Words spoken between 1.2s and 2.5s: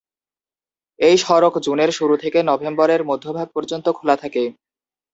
সড়ক জুনের শুরু থেকে